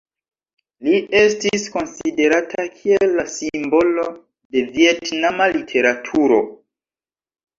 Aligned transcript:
Li 0.85 0.93
estas 1.17 1.65
konsiderata 1.73 2.63
kiel 2.79 3.13
la 3.19 3.25
simbolo 3.33 4.05
de 4.55 4.63
vjetnama 4.77 5.51
literaturo. 5.59 6.41